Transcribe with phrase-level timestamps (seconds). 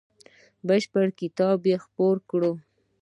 [0.67, 2.41] بشپړ کتاب یې خپور کړ.